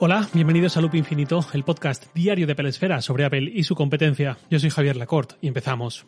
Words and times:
Hola, 0.00 0.28
bienvenidos 0.34 0.76
a 0.76 0.80
Loop 0.80 0.96
Infinito, 0.96 1.46
el 1.52 1.62
podcast 1.62 2.12
diario 2.14 2.48
de 2.48 2.56
Pelesfera 2.56 3.00
sobre 3.00 3.24
Apple 3.24 3.48
y 3.54 3.62
su 3.62 3.76
competencia. 3.76 4.36
Yo 4.50 4.58
soy 4.58 4.68
Javier 4.68 4.96
Lacorte 4.96 5.36
y 5.40 5.46
empezamos. 5.46 6.04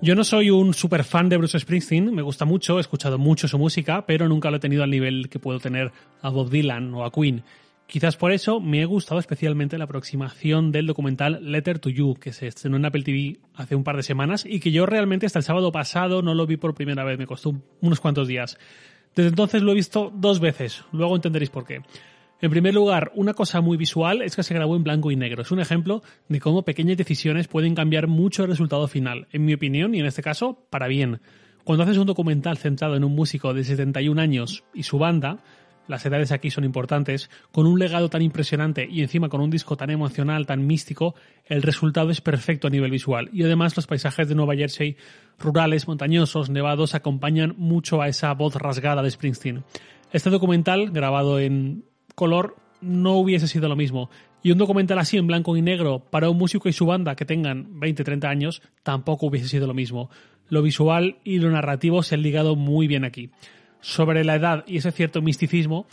Yo 0.00 0.14
no 0.14 0.22
soy 0.22 0.50
un 0.50 0.72
super 0.72 1.02
fan 1.02 1.28
de 1.28 1.36
Bruce 1.36 1.58
Springsteen, 1.58 2.14
me 2.14 2.22
gusta 2.22 2.44
mucho, 2.44 2.78
he 2.78 2.80
escuchado 2.80 3.18
mucho 3.18 3.48
su 3.48 3.58
música, 3.58 4.06
pero 4.06 4.28
nunca 4.28 4.52
lo 4.52 4.58
he 4.58 4.60
tenido 4.60 4.84
al 4.84 4.90
nivel 4.90 5.28
que 5.28 5.40
puedo 5.40 5.58
tener 5.58 5.90
a 6.22 6.30
Bob 6.30 6.48
Dylan 6.48 6.94
o 6.94 7.04
a 7.04 7.10
Queen. 7.10 7.42
Quizás 7.88 8.16
por 8.16 8.30
eso 8.30 8.60
me 8.60 8.82
ha 8.82 8.86
gustado 8.86 9.18
especialmente 9.18 9.78
la 9.78 9.84
aproximación 9.84 10.70
del 10.70 10.86
documental 10.86 11.40
Letter 11.42 11.80
to 11.80 11.90
You, 11.90 12.14
que 12.14 12.32
se 12.32 12.46
estrenó 12.46 12.76
en 12.76 12.84
Apple 12.84 13.02
TV 13.02 13.40
hace 13.54 13.74
un 13.74 13.82
par 13.82 13.96
de 13.96 14.04
semanas 14.04 14.44
y 14.46 14.60
que 14.60 14.70
yo 14.70 14.86
realmente 14.86 15.26
hasta 15.26 15.40
el 15.40 15.44
sábado 15.44 15.72
pasado 15.72 16.22
no 16.22 16.34
lo 16.34 16.46
vi 16.46 16.56
por 16.56 16.74
primera 16.74 17.02
vez, 17.02 17.18
me 17.18 17.26
costó 17.26 17.60
unos 17.80 17.98
cuantos 17.98 18.28
días. 18.28 18.58
Desde 19.16 19.30
entonces 19.30 19.62
lo 19.62 19.72
he 19.72 19.74
visto 19.74 20.12
dos 20.14 20.40
veces, 20.40 20.84
luego 20.92 21.16
entenderéis 21.16 21.48
por 21.48 21.64
qué. 21.64 21.80
En 22.42 22.50
primer 22.50 22.74
lugar, 22.74 23.12
una 23.14 23.32
cosa 23.32 23.62
muy 23.62 23.78
visual 23.78 24.20
es 24.20 24.36
que 24.36 24.42
se 24.42 24.52
grabó 24.52 24.76
en 24.76 24.84
blanco 24.84 25.10
y 25.10 25.16
negro. 25.16 25.40
Es 25.40 25.50
un 25.50 25.58
ejemplo 25.58 26.02
de 26.28 26.38
cómo 26.38 26.66
pequeñas 26.66 26.98
decisiones 26.98 27.48
pueden 27.48 27.74
cambiar 27.74 28.08
mucho 28.08 28.42
el 28.42 28.50
resultado 28.50 28.86
final, 28.88 29.26
en 29.32 29.46
mi 29.46 29.54
opinión, 29.54 29.94
y 29.94 30.00
en 30.00 30.06
este 30.06 30.22
caso, 30.22 30.66
para 30.68 30.86
bien. 30.86 31.22
Cuando 31.64 31.84
haces 31.84 31.96
un 31.96 32.06
documental 32.06 32.58
centrado 32.58 32.94
en 32.94 33.04
un 33.04 33.14
músico 33.14 33.54
de 33.54 33.64
71 33.64 34.20
años 34.20 34.64
y 34.74 34.82
su 34.82 34.98
banda, 34.98 35.42
las 35.88 36.04
edades 36.04 36.32
aquí 36.32 36.50
son 36.50 36.64
importantes, 36.64 37.30
con 37.52 37.66
un 37.66 37.78
legado 37.78 38.08
tan 38.08 38.22
impresionante 38.22 38.86
y 38.90 39.02
encima 39.02 39.28
con 39.28 39.40
un 39.40 39.50
disco 39.50 39.76
tan 39.76 39.90
emocional, 39.90 40.46
tan 40.46 40.66
místico, 40.66 41.14
el 41.46 41.62
resultado 41.62 42.10
es 42.10 42.20
perfecto 42.20 42.66
a 42.66 42.70
nivel 42.70 42.90
visual. 42.90 43.30
Y 43.32 43.42
además 43.44 43.76
los 43.76 43.86
paisajes 43.86 44.28
de 44.28 44.34
Nueva 44.34 44.56
Jersey, 44.56 44.96
rurales, 45.38 45.86
montañosos, 45.88 46.50
nevados, 46.50 46.94
acompañan 46.94 47.54
mucho 47.56 48.02
a 48.02 48.08
esa 48.08 48.32
voz 48.34 48.54
rasgada 48.56 49.02
de 49.02 49.10
Springsteen. 49.10 49.64
Este 50.12 50.30
documental, 50.30 50.90
grabado 50.90 51.38
en 51.38 51.84
color, 52.14 52.56
no 52.80 53.14
hubiese 53.14 53.48
sido 53.48 53.68
lo 53.68 53.76
mismo. 53.76 54.10
Y 54.42 54.52
un 54.52 54.58
documental 54.58 54.98
así 54.98 55.16
en 55.16 55.26
blanco 55.26 55.56
y 55.56 55.62
negro 55.62 56.00
para 56.10 56.30
un 56.30 56.38
músico 56.38 56.68
y 56.68 56.72
su 56.72 56.86
banda 56.86 57.16
que 57.16 57.24
tengan 57.24 57.80
20-30 57.80 58.24
años 58.28 58.62
tampoco 58.82 59.26
hubiese 59.26 59.48
sido 59.48 59.66
lo 59.66 59.74
mismo. 59.74 60.10
Lo 60.48 60.62
visual 60.62 61.18
y 61.24 61.38
lo 61.38 61.50
narrativo 61.50 62.02
se 62.04 62.14
han 62.14 62.22
ligado 62.22 62.54
muy 62.54 62.86
bien 62.86 63.04
aquí 63.04 63.30
sobre 63.86 64.24
la 64.24 64.34
edad 64.34 64.64
y 64.66 64.78
ese 64.78 64.90
cierto 64.90 65.22
misticismo 65.22 65.86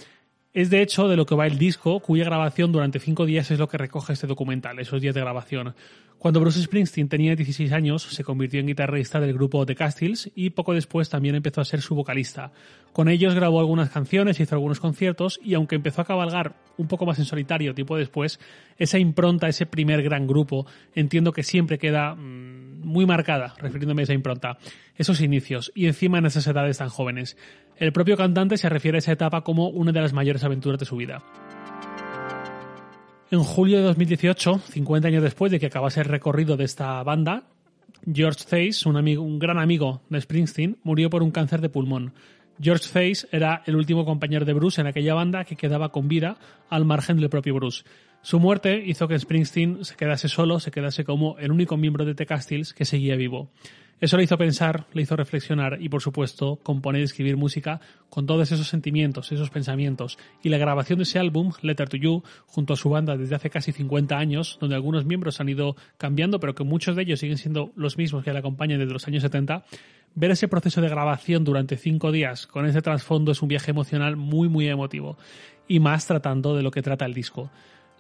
es 0.52 0.72
de 0.72 0.82
hecho 0.82 1.08
de 1.08 1.16
lo 1.16 1.28
que 1.28 1.36
va 1.36 1.46
el 1.46 1.60
disco, 1.60 2.00
cuya 2.00 2.26
grabación 2.26 2.72
durante 2.72 3.00
cinco 3.00 3.26
días 3.28 3.52
es 3.52 3.60
lo 3.60 3.68
que 3.68 3.78
recoge 3.78 4.14
este 4.14 4.26
documental, 4.26 4.80
esos 4.80 5.00
días 5.00 5.14
de 5.14 5.22
grabación. 5.22 5.76
Cuando 6.18 6.40
Bruce 6.40 6.62
Springsteen 6.62 7.08
tenía 7.08 7.36
16 7.36 7.72
años, 7.72 8.02
se 8.04 8.24
convirtió 8.24 8.60
en 8.60 8.68
guitarrista 8.68 9.20
del 9.20 9.34
grupo 9.34 9.66
The 9.66 9.76
Castles 9.76 10.32
y 10.34 10.52
poco 10.52 10.74
después 10.74 11.10
también 11.10 11.36
empezó 11.36 11.62
a 11.62 11.66
ser 11.66 11.82
su 11.82 11.94
vocalista. 11.94 12.52
Con 12.94 13.10
ellos 13.10 13.36
grabó 13.36 13.60
algunas 13.60 13.92
canciones, 13.92 14.40
hizo 14.40 14.56
algunos 14.56 14.80
conciertos 14.80 15.40
y 15.44 15.54
aunque 15.54 15.76
empezó 15.76 16.02
a 16.02 16.06
cabalgar 16.06 16.56
un 16.78 16.88
poco 16.88 17.06
más 17.06 17.20
en 17.20 17.26
solitario 17.26 17.74
tiempo 17.74 17.98
después, 17.98 18.40
esa 18.78 19.00
impronta, 19.00 19.48
ese 19.48 19.66
primer 19.66 20.02
gran 20.02 20.28
grupo, 20.28 20.66
entiendo 20.96 21.32
que 21.32 21.44
siempre 21.44 21.78
queda 21.78 22.16
mmm, 22.16 22.82
muy 22.84 23.06
marcada, 23.06 23.56
refiriéndome 23.60 24.02
a 24.02 24.04
esa 24.04 24.14
impronta, 24.14 24.58
esos 24.96 25.22
inicios 25.22 25.72
y 25.76 25.88
encima 25.88 26.18
en 26.18 26.26
esas 26.26 26.48
edades 26.48 26.78
tan 26.78 26.90
jóvenes. 26.90 27.38
El 27.78 27.92
propio 27.92 28.18
cantante 28.18 28.58
se 28.58 28.70
refiere 28.70 28.98
a 28.98 29.00
esa 29.00 29.12
etapa 29.12 29.42
como 29.42 29.70
una 29.70 29.92
de 29.92 30.02
las 30.02 30.14
mayores 30.14 30.44
aventuras 30.44 30.80
de 30.80 30.86
su 30.86 30.96
vida. 30.96 31.24
En 33.32 33.40
julio 33.40 33.78
de 33.78 33.84
2018, 33.84 34.60
50 34.60 35.08
años 35.08 35.24
después 35.24 35.52
de 35.52 35.60
que 35.60 35.66
acabase 35.66 36.02
el 36.02 36.06
recorrido 36.06 36.56
de 36.56 36.66
esta 36.66 37.02
banda, 37.02 37.48
George 38.12 38.46
Thais, 38.48 38.86
un, 38.86 38.98
amigo, 38.98 39.24
un 39.24 39.40
gran 39.40 39.58
amigo 39.58 40.02
de 40.10 40.22
Springsteen, 40.22 40.78
murió 40.84 41.10
por 41.10 41.24
un 41.24 41.32
cáncer 41.32 41.62
de 41.62 41.70
pulmón. 41.70 42.14
George 42.62 42.90
Thais 42.92 43.28
era 43.32 43.64
el 43.66 43.76
último 43.76 44.06
compañero 44.06 44.46
de 44.46 44.54
Bruce 44.54 44.82
en 44.82 44.88
aquella 44.88 45.14
banda 45.14 45.44
que 45.44 45.56
quedaba 45.56 45.90
con 45.90 46.08
vida 46.08 46.38
al 46.70 46.86
margen 46.86 47.18
del 47.18 47.30
propio 47.30 47.56
Bruce. 47.56 47.84
Su 48.24 48.40
muerte 48.40 48.82
hizo 48.86 49.10
que 49.10 49.20
Springsteen 49.20 49.84
se 49.84 49.98
quedase 49.98 50.30
solo, 50.30 50.62
se 50.62 50.72
quedase 50.72 51.04
como 51.04 51.38
el 51.40 51.52
único 51.52 51.76
miembro 51.76 52.06
de 52.06 52.16
The 52.16 52.26
Castles 52.26 52.74
que 52.74 52.86
seguía 52.86 53.18
vivo. 53.18 53.50
Eso 54.00 54.16
le 54.16 54.24
hizo 54.24 54.38
pensar, 54.38 54.86
le 54.94 55.02
hizo 55.02 55.18
reflexionar 55.18 55.78
y, 55.82 55.90
por 55.90 56.02
supuesto, 56.02 56.56
componer 56.64 57.02
y 57.02 57.04
escribir 57.04 57.36
música 57.36 57.82
con 58.10 58.26
todos 58.26 58.50
esos 58.54 58.70
sentimientos, 58.70 59.34
esos 59.34 59.50
pensamientos. 59.50 60.18
Y 60.42 60.48
la 60.48 60.58
grabación 60.58 61.00
de 61.00 61.04
ese 61.04 61.20
álbum, 61.20 61.52
Letter 61.62 61.90
to 61.90 61.98
You, 61.98 62.24
junto 62.46 62.74
a 62.74 62.78
su 62.78 62.90
banda 62.90 63.18
desde 63.18 63.36
hace 63.36 63.50
casi 63.50 63.74
50 63.74 64.18
años, 64.18 64.58
donde 64.62 64.76
algunos 64.76 65.04
miembros 65.04 65.42
han 65.42 65.50
ido 65.50 65.76
cambiando, 65.98 66.40
pero 66.40 66.56
que 66.56 66.64
muchos 66.64 66.96
de 66.96 67.02
ellos 67.02 67.20
siguen 67.20 67.38
siendo 67.38 67.74
los 67.76 67.98
mismos 67.98 68.24
que 68.24 68.32
le 68.32 68.40
acompañan 68.40 68.80
desde 68.80 68.94
los 68.94 69.06
años 69.06 69.24
70, 69.24 69.66
ver 70.16 70.32
ese 70.32 70.48
proceso 70.48 70.80
de 70.80 70.88
grabación 70.88 71.44
durante 71.44 71.76
cinco 71.76 72.14
días 72.14 72.48
con 72.48 72.66
ese 72.66 72.82
trasfondo 72.82 73.34
es 73.34 73.42
un 73.42 73.50
viaje 73.50 73.72
emocional 73.72 74.16
muy, 74.16 74.48
muy 74.48 74.66
emotivo. 74.70 75.18
Y 75.68 75.82
más 75.82 76.08
tratando 76.08 76.56
de 76.56 76.64
lo 76.64 76.72
que 76.72 76.82
trata 76.82 77.06
el 77.06 77.14
disco 77.14 77.52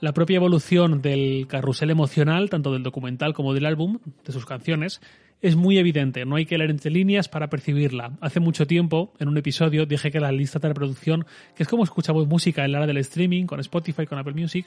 la 0.03 0.11
propia 0.11 0.35
evolución 0.35 1.01
del 1.01 1.47
carrusel 1.47 1.89
emocional, 1.89 2.49
tanto 2.49 2.73
del 2.73 2.83
documental 2.83 3.33
como 3.33 3.53
del 3.53 3.65
álbum, 3.65 3.99
de 4.25 4.33
sus 4.33 4.45
canciones, 4.45 4.99
es 5.41 5.55
muy 5.55 5.77
evidente, 5.77 6.25
no 6.25 6.35
hay 6.35 6.45
que 6.45 6.57
leer 6.57 6.71
entre 6.71 6.91
líneas 6.91 7.29
para 7.29 7.47
percibirla. 7.47 8.11
Hace 8.19 8.41
mucho 8.41 8.67
tiempo, 8.67 9.13
en 9.19 9.29
un 9.29 9.37
episodio, 9.37 9.85
dije 9.85 10.11
que 10.11 10.19
la 10.19 10.33
lista 10.33 10.59
de 10.59 10.67
reproducción, 10.67 11.25
que 11.55 11.63
es 11.63 11.69
como 11.69 11.85
escuchamos 11.85 12.27
música 12.27 12.65
en 12.65 12.73
la 12.73 12.79
hora 12.79 12.87
del 12.87 12.97
streaming, 12.97 13.45
con 13.45 13.61
Spotify, 13.61 14.05
con 14.05 14.19
Apple 14.19 14.33
Music, 14.33 14.65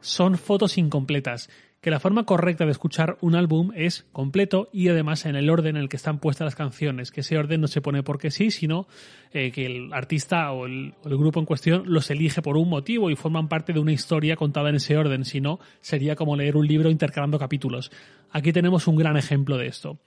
son 0.00 0.38
fotos 0.38 0.78
incompletas, 0.78 1.48
que 1.80 1.90
la 1.90 2.00
forma 2.00 2.24
correcta 2.24 2.64
de 2.64 2.72
escuchar 2.72 3.16
un 3.20 3.36
álbum 3.36 3.70
es 3.76 4.06
completo 4.10 4.68
y 4.72 4.88
además 4.88 5.24
en 5.24 5.36
el 5.36 5.48
orden 5.48 5.76
en 5.76 5.82
el 5.82 5.88
que 5.88 5.96
están 5.96 6.18
puestas 6.18 6.46
las 6.46 6.56
canciones, 6.56 7.12
que 7.12 7.20
ese 7.20 7.38
orden 7.38 7.60
no 7.60 7.68
se 7.68 7.80
pone 7.80 8.02
porque 8.02 8.30
sí, 8.30 8.50
sino 8.50 8.88
eh, 9.32 9.52
que 9.52 9.66
el 9.66 9.92
artista 9.92 10.50
o 10.50 10.66
el, 10.66 10.94
o 11.04 11.08
el, 11.08 11.16
grupo 11.16 11.38
en 11.38 11.46
cuestión 11.46 11.84
los 11.86 12.10
elige 12.10 12.42
por 12.42 12.56
un 12.56 12.68
motivo 12.68 13.08
y 13.10 13.14
forman 13.14 13.48
parte 13.48 13.72
de 13.72 13.78
una 13.78 13.92
historia 13.92 14.34
contada 14.34 14.70
en 14.70 14.76
ese 14.76 14.96
orden, 14.96 15.24
si 15.24 15.40
no 15.40 15.60
sería 15.80 16.16
como 16.16 16.34
leer 16.34 16.56
un 16.56 16.66
libro 16.66 16.90
intercalando 16.90 17.38
capítulos. 17.38 17.92
Aquí 18.32 18.52
tenemos 18.52 18.88
un 18.88 18.96
gran 18.96 19.16
ejemplo 19.16 19.56
de 19.56 19.68
esto. 19.68 20.00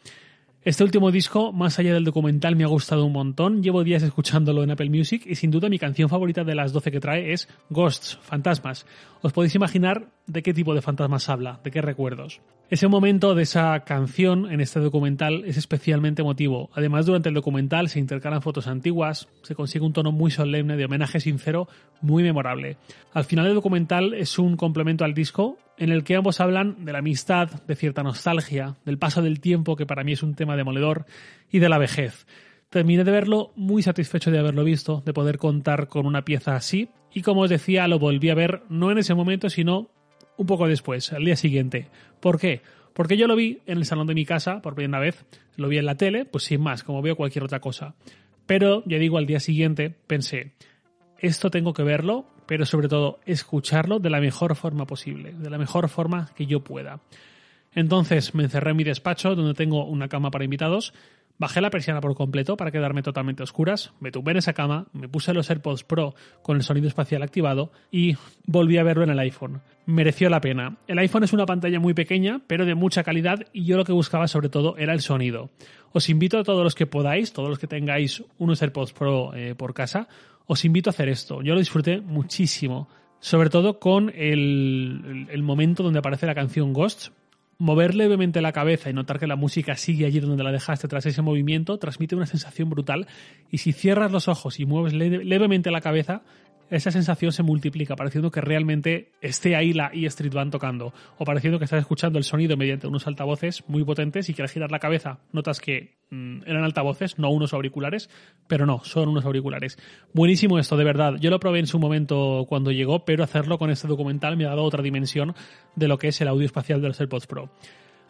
Este 0.66 0.84
último 0.84 1.10
disco, 1.10 1.54
más 1.54 1.80
allá 1.80 1.94
del 1.94 2.04
documental, 2.04 2.58
me 2.58 2.66
ha 2.66 2.68
gustado 2.68 3.06
un 3.06 3.14
montón. 3.14 3.64
Llevo 3.64 3.86
días 3.86 4.04
escuchándolo 4.04 4.62
en 4.62 4.72
Apple 4.72 4.90
Music 4.90 5.24
y 5.26 5.36
sin 5.36 5.52
duda 5.52 5.70
mi 5.70 5.80
canción 5.80 6.10
favorita 6.10 6.44
de 6.44 6.54
las 6.54 6.74
12 6.74 6.92
que 6.92 7.00
trae 7.00 7.32
es 7.32 7.48
Ghosts, 7.70 8.20
Fantasmas. 8.24 8.86
Os 9.22 9.32
podéis 9.32 9.56
imaginar 9.56 10.10
de 10.28 10.44
qué 10.44 10.54
tipo 10.54 10.76
de 10.76 10.82
fantasmas 10.82 11.30
habla, 11.30 11.62
de 11.64 11.72
qué 11.72 11.82
recuerdos. 11.82 12.42
Ese 12.70 12.90
momento 12.90 13.36
de 13.36 13.44
esa 13.44 13.80
canción 13.86 14.52
en 14.52 14.60
este 14.60 14.82
documental 14.82 15.46
es 15.46 15.56
especialmente 15.56 16.24
emotivo. 16.24 16.70
Además, 16.74 17.06
durante 17.06 17.30
el 17.30 17.36
documental 17.36 17.88
se 17.88 18.00
intercalan 18.00 18.42
fotos 18.42 18.68
antiguas, 18.68 19.30
se 19.44 19.56
consigue 19.56 19.86
un 19.86 19.94
tono 19.94 20.12
muy 20.12 20.30
solemne 20.30 20.76
de 20.76 20.86
homenaje 20.86 21.22
sincero, 21.22 21.70
muy 22.02 22.22
memorable. 22.22 22.76
Al 23.14 23.24
final 23.24 23.46
del 23.46 23.56
documental 23.56 24.14
es 24.14 24.38
un 24.38 24.58
complemento 24.58 25.06
al 25.06 25.14
disco 25.14 25.58
en 25.80 25.92
el 25.92 26.04
que 26.04 26.16
ambos 26.16 26.42
hablan 26.42 26.84
de 26.84 26.92
la 26.92 27.00
amistad, 27.00 27.50
de 27.66 27.76
cierta 27.76 28.04
nostalgia, 28.04 28.76
del 28.86 29.00
paso 29.00 29.22
del 29.22 29.40
tiempo, 29.40 29.78
que 29.78 29.86
para 29.86 30.04
mí 30.04 30.12
es 30.12 30.22
un 30.22 30.36
tema 30.36 30.58
demoledor, 30.58 31.06
y 31.50 31.60
de 31.60 31.70
la 31.70 31.78
vejez. 31.78 32.28
Terminé 32.70 33.06
de 33.06 33.12
verlo 33.12 33.54
muy 33.56 33.82
satisfecho 33.82 34.30
de 34.30 34.40
haberlo 34.40 34.66
visto, 34.66 35.02
de 35.06 35.14
poder 35.14 35.38
contar 35.38 35.88
con 35.88 36.06
una 36.06 36.26
pieza 36.26 36.56
así, 36.56 36.90
y 37.14 37.22
como 37.22 37.42
os 37.42 37.50
decía, 37.50 37.88
lo 37.88 37.98
volví 37.98 38.30
a 38.30 38.36
ver 38.36 38.64
no 38.70 38.92
en 38.92 38.98
ese 38.98 39.16
momento, 39.16 39.50
sino 39.50 39.90
un 40.38 40.46
poco 40.46 40.68
después, 40.68 41.14
al 41.14 41.24
día 41.24 41.38
siguiente. 41.38 41.88
¿Por 42.20 42.40
qué? 42.40 42.62
Porque 42.94 43.16
yo 43.16 43.28
lo 43.28 43.38
vi 43.38 43.60
en 43.66 43.78
el 43.78 43.86
salón 43.86 44.08
de 44.08 44.16
mi 44.16 44.26
casa 44.26 44.62
por 44.62 44.76
primera 44.76 45.00
vez, 45.00 45.26
lo 45.56 45.70
vi 45.70 45.78
en 45.78 45.86
la 45.86 45.96
tele, 45.96 46.26
pues 46.26 46.44
sin 46.44 46.62
más, 46.62 46.84
como 46.84 47.02
veo 47.02 47.16
cualquier 47.16 47.46
otra 47.46 47.62
cosa. 47.62 47.96
Pero, 48.46 48.84
ya 48.86 48.98
digo, 48.98 49.18
al 49.18 49.26
día 49.26 49.40
siguiente 49.40 49.90
pensé, 49.90 50.52
esto 51.20 51.50
tengo 51.50 51.74
que 51.74 51.84
verlo, 51.84 52.26
pero 52.50 52.66
sobre 52.66 52.88
todo 52.88 53.20
escucharlo 53.28 54.00
de 54.00 54.10
la 54.10 54.20
mejor 54.20 54.56
forma 54.56 54.88
posible, 54.88 55.34
de 55.34 55.52
la 55.52 55.60
mejor 55.60 55.88
forma 55.88 56.32
que 56.36 56.48
yo 56.48 56.62
pueda. 56.62 57.00
Entonces 57.76 58.34
me 58.34 58.42
encerré 58.42 58.72
en 58.72 58.78
mi 58.78 58.84
despacho, 58.84 59.36
donde 59.36 59.54
tengo 59.54 59.86
una 59.86 60.08
cama 60.08 60.32
para 60.32 60.46
invitados, 60.46 60.92
Bajé 61.40 61.62
la 61.62 61.70
persiana 61.70 62.02
por 62.02 62.16
completo 62.16 62.58
para 62.58 62.70
quedarme 62.70 63.02
totalmente 63.02 63.42
a 63.42 63.46
oscuras, 63.46 63.94
me 64.02 64.12
tumbé 64.12 64.32
en 64.32 64.40
esa 64.40 64.52
cama, 64.52 64.88
me 64.92 65.08
puse 65.08 65.34
los 65.34 65.50
AirPods 65.50 65.86
Pro 65.86 66.14
con 66.42 66.58
el 66.58 66.64
sonido 66.64 66.90
espacial 66.90 67.24
activado 67.24 67.72
y 67.90 68.18
volví 68.46 68.78
a 68.78 68.84
verlo 68.84 69.06
en 69.06 69.12
el 69.12 69.20
iPhone. 69.20 69.62
Mereció 69.86 70.30
la 70.30 70.42
pena. 70.42 70.76
El 70.86 71.00
iPhone 71.00 71.24
es 71.24 71.32
una 71.32 71.46
pantalla 71.46 71.80
muy 71.80 71.94
pequeña, 71.94 72.42
pero 72.46 72.66
de 72.66 72.76
mucha 72.76 73.04
calidad 73.04 73.46
y 73.54 73.64
yo 73.64 73.78
lo 73.78 73.86
que 73.86 73.94
buscaba 73.94 74.28
sobre 74.28 74.50
todo 74.50 74.76
era 74.76 74.92
el 74.92 75.00
sonido. 75.00 75.50
Os 75.94 76.10
invito 76.10 76.40
a 76.40 76.44
todos 76.44 76.62
los 76.62 76.76
que 76.76 76.88
podáis, 76.88 77.32
todos 77.32 77.48
los 77.48 77.58
que 77.58 77.68
tengáis 77.68 78.22
unos 78.38 78.62
AirPods 78.62 78.92
Pro 78.92 79.34
eh, 79.34 79.56
por 79.56 79.74
casa, 79.74 80.10
os 80.52 80.66
invito 80.66 80.90
a 80.90 80.92
hacer 80.92 81.10
esto. 81.10 81.44
Yo 81.44 81.54
lo 81.54 81.60
disfruté 81.60 82.02
muchísimo. 82.02 82.90
Sobre 83.20 83.50
todo 83.50 83.80
con 83.80 84.12
el, 84.16 85.28
el, 85.30 85.44
momento 85.44 85.84
donde 85.84 86.00
aparece 86.00 86.26
la 86.26 86.34
canción 86.34 86.74
Ghosts, 86.74 87.12
mover 87.60 87.94
levemente 87.94 88.42
la 88.42 88.52
cabeza 88.52 88.90
y 88.90 88.94
notar 88.94 89.20
que 89.20 89.28
la 89.28 89.36
música 89.36 89.76
sigue 89.76 90.06
allí 90.06 90.20
donde 90.22 90.44
la 90.44 90.52
dejaste 90.52 90.88
tras 90.88 91.06
ese 91.06 91.22
movimiento 91.22 91.78
transmite 91.78 92.16
una 92.16 92.26
sensación 92.26 92.70
brutal 92.70 93.08
y 93.52 93.58
si 93.58 93.74
cierras 93.74 94.12
los 94.14 94.30
ojos 94.30 94.62
y 94.62 94.66
mueves 94.66 94.94
levemente 94.94 95.70
la 95.70 95.82
cabeza 95.82 96.24
esa 96.70 96.92
sensación 96.92 97.32
se 97.32 97.44
multiplica, 97.44 97.96
pareciendo 97.96 98.32
que 98.32 98.42
realmente 98.42 99.12
esté 99.22 99.56
ahí 99.56 99.74
la 99.74 99.92
E 99.94 100.06
Street 100.06 100.34
Band 100.34 100.52
tocando, 100.52 100.94
o 101.18 101.26
pareciendo 101.26 101.58
que 101.58 101.66
estás 101.66 101.80
escuchando 101.80 102.18
el 102.18 102.24
sonido 102.24 102.58
mediante 102.58 102.88
unos 102.88 103.08
altavoces 103.08 103.64
muy 103.68 103.84
potentes 103.84 104.30
y 104.30 104.42
al 104.42 104.50
girar 104.50 104.72
la 104.72 104.80
cabeza 104.80 105.20
notas 105.32 105.60
que 105.60 105.98
mm, 106.12 106.42
eran 106.46 106.64
altavoces, 106.64 107.18
no 107.18 107.30
unos 107.30 107.54
auriculares, 107.54 108.10
pero 108.48 108.66
no, 108.66 108.84
son 108.84 109.10
unos 109.10 109.26
auriculares. 109.26 109.78
Buenísimo 110.14 110.60
esto, 110.60 110.78
de 110.78 110.84
verdad. 110.84 111.16
Yo 111.20 111.30
lo 111.30 111.40
probé 111.40 111.60
en 111.60 111.68
su 111.68 111.80
momento 111.80 112.46
cuando 112.48 112.72
llegó, 112.72 113.06
pero 113.06 113.24
hacerlo 113.24 113.58
con 113.58 113.70
este 113.70 113.88
documental 113.88 114.38
me 114.38 114.46
ha 114.46 114.50
dado 114.50 114.64
otra 114.64 114.84
dimensión 114.84 115.36
de 115.76 115.88
lo 115.88 115.98
que 115.98 116.10
es 116.10 116.22
el 116.22 116.28
audio 116.28 116.46
espacial 116.46 116.82
de 116.82 116.88
los 116.90 117.00
AirPods 117.00 117.28
Pro. 117.28 117.50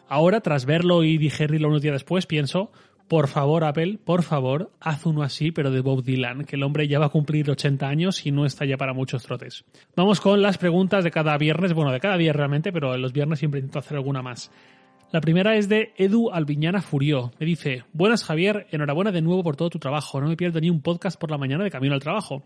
Ahora, 0.08 0.40
tras 0.40 0.66
verlo 0.66 1.04
y 1.04 1.18
digerirlo 1.18 1.68
unos 1.68 1.82
días 1.82 1.94
después, 1.94 2.26
pienso, 2.26 2.72
por 3.10 3.26
favor, 3.26 3.64
Apple, 3.64 3.98
por 4.04 4.22
favor, 4.22 4.70
haz 4.78 5.04
uno 5.04 5.24
así, 5.24 5.50
pero 5.50 5.72
de 5.72 5.80
Bob 5.80 6.04
Dylan, 6.04 6.44
que 6.44 6.54
el 6.54 6.62
hombre 6.62 6.86
ya 6.86 7.00
va 7.00 7.06
a 7.06 7.08
cumplir 7.08 7.50
80 7.50 7.88
años 7.88 8.24
y 8.24 8.30
no 8.30 8.46
está 8.46 8.64
ya 8.64 8.76
para 8.76 8.92
muchos 8.92 9.24
trotes. 9.24 9.64
Vamos 9.96 10.20
con 10.20 10.40
las 10.40 10.58
preguntas 10.58 11.02
de 11.02 11.10
cada 11.10 11.36
viernes, 11.36 11.72
bueno, 11.72 11.90
de 11.90 11.98
cada 11.98 12.16
día 12.16 12.32
realmente, 12.32 12.72
pero 12.72 12.96
los 12.96 13.12
viernes 13.12 13.40
siempre 13.40 13.58
intento 13.58 13.80
hacer 13.80 13.96
alguna 13.96 14.22
más. 14.22 14.52
La 15.10 15.20
primera 15.20 15.56
es 15.56 15.68
de 15.68 15.92
Edu 15.96 16.30
Albiñana 16.30 16.82
Furió. 16.82 17.32
Me 17.40 17.46
dice, 17.46 17.82
buenas 17.92 18.22
Javier, 18.22 18.68
enhorabuena 18.70 19.10
de 19.10 19.22
nuevo 19.22 19.42
por 19.42 19.56
todo 19.56 19.70
tu 19.70 19.80
trabajo. 19.80 20.20
No 20.20 20.28
me 20.28 20.36
pierdo 20.36 20.60
ni 20.60 20.70
un 20.70 20.80
podcast 20.80 21.18
por 21.20 21.32
la 21.32 21.38
mañana 21.38 21.64
de 21.64 21.70
camino 21.72 21.94
al 21.94 22.00
trabajo. 22.00 22.44